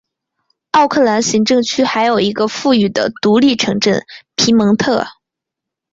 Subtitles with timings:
[0.71, 4.03] 奥克兰行政区内还有一个富裕的独立城镇
[4.35, 5.05] 皮蒙特。